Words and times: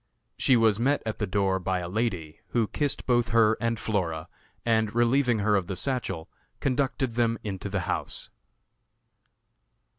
She 0.35 0.57
was 0.57 0.79
met 0.79 1.03
at 1.05 1.19
the 1.19 1.27
door 1.27 1.59
by 1.59 1.77
a 1.77 1.87
lady, 1.87 2.39
who 2.47 2.65
kissed 2.67 3.05
both 3.05 3.29
her 3.29 3.55
and 3.61 3.79
Flora, 3.79 4.29
and, 4.65 4.95
relieving 4.95 5.37
her 5.37 5.55
of 5.55 5.67
the 5.67 5.75
satchel, 5.75 6.27
conducted 6.59 7.13
them 7.13 7.37
into 7.43 7.69
the 7.69 7.81
house. 7.81 8.31